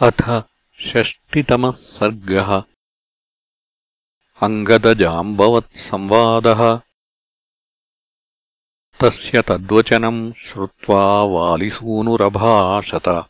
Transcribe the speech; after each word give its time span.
अथ 0.00 0.42
षष्टितमः 0.88 1.70
सर्गः। 1.70 2.62
अङ्गदजाम्बवत्संवादः। 4.42 6.80
तस्य 9.00 9.42
तद्वचनम् 9.42 10.32
श्रुत्वा 10.32 11.22
वालिसूनुरभाषत। 11.22 13.24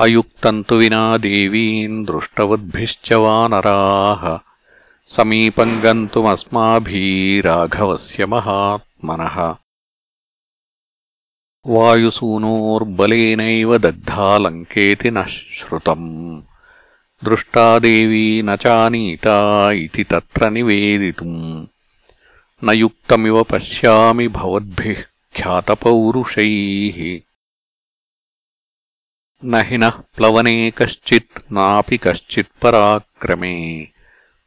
अयुक्तम् 0.00 0.64
तु 0.64 0.74
विना 0.74 1.16
देवीम् 1.16 2.06
दृष्टवद्भिश्च 2.06 3.12
वानराः। 3.12 4.38
समीपम् 5.06 5.80
गन्तुमस्माभिराघवस्य 5.80 8.26
महात्मनः 8.26 9.56
वायुसूनोर्बलेनैव 11.66 13.78
दग्धालङ्केति 13.78 15.10
नः 15.10 15.24
श्रुतम्। 15.24 16.42
दृष्टा 17.24 17.78
देवी 17.78 18.42
न 18.42 18.56
चानीता 18.56 19.72
इति 19.72 20.04
तत्र 20.04 20.50
निवेदितुम्। 20.50 21.66
न 22.64 22.70
युक्तमिव 22.70 23.42
पश्यामि 23.42 24.28
भवद्भिः 24.28 25.04
ख्यातपौरुषैः। 25.36 27.20
न 29.44 29.54
हि 29.54 29.78
नः 29.78 29.90
प्लवने 29.90 30.70
कश्चित् 30.70 31.52
नापि 31.52 31.98
कश्चित्पराक्रमे 31.98 33.88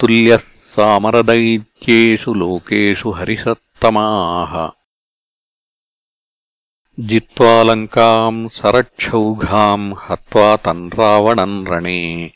तुल्यः 0.00 0.36
सामरदैत्येषु 0.36 2.34
लोकेषु 2.34 3.10
हरिसत्तमाः 3.10 4.83
जित्वालङ्काम् 7.00 8.48
सरक्षौघाम् 8.48 9.94
हत्वा 10.08 10.56
तन् 10.56 10.98
रावणम् 10.98 11.66
रणे। 11.66 12.30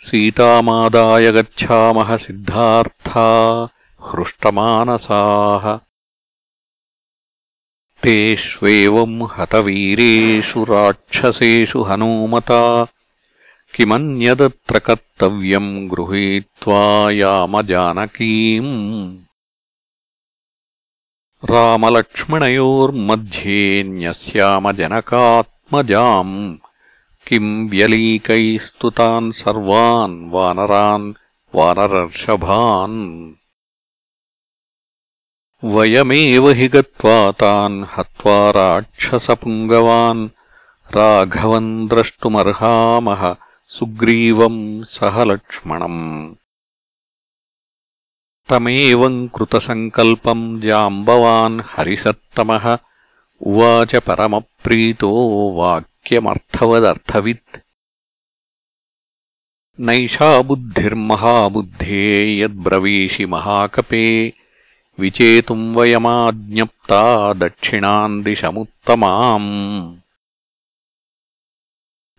सीतामादाय 0.00 1.32
गच्छामः 1.32 2.16
सिद्धार्था 2.16 3.68
हृष्टमानसाः। 4.02 5.78
तेष्वेवम् 8.02 9.28
हतवीरेषु 9.36 10.64
राक्षसेषु 10.64 11.82
हनूमता। 11.82 12.86
किमन्यदत्र 13.74 14.78
कर्तव्यम् 14.78 15.88
गृहीत्वा 15.88 17.10
यामजानकीम् 17.10 19.25
रामलक्ष्मणयोर्मध्ये 21.50 23.82
न्यस्यामजनकात्मजाम्। 23.82 26.56
किम् 27.26 27.70
व्यलीकैस्तुतान् 27.70 29.32
सर्वान् 29.32 30.30
वानरान् 30.30 31.14
वानरर्षभान्। 31.54 33.32
वयमेव 35.64 36.48
हि 36.48 36.68
गत्वा 36.68 37.30
तान् 37.30 37.84
हत्वा 37.96 38.50
राक्षसपुङ्गवान्। 38.50 40.28
राघवम् 40.96 41.88
द्रष्टुमर्हामः 41.88 43.34
सुग्रीवम् 43.68 44.84
सह 44.84 45.24
लक्ष्मणम् 45.24 46.34
తమేవం 48.48 49.14
కృతసంకల్పం 49.34 50.40
జాంబవాన్ 50.60 51.58
హరిసత్తమః 51.70 52.64
ఉవాచ 53.40 53.92
పరమప్రీతో 54.06 55.10
వాక్యమర్థవదర్థవిత్ 55.58 57.56
నైషా 59.78 60.28
బుద్ధిర్మహాబుద్ధే 60.40 62.04
యద్బ్రవీషి 62.38 63.24
మహాకపే 63.26 64.06
విచేతుం 64.98 65.62
వయమాజ్ఞప్త 65.74 66.92
దక్షిణాం 67.38 68.12
దిశముత్తమాం 68.24 69.44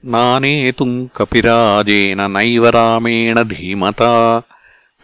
నానేతుం 0.03 0.91
కపిరాజేన 1.16 2.22
నైవ 2.28 2.69
రామేణ 2.69 3.38
ధీమతా 3.50 4.12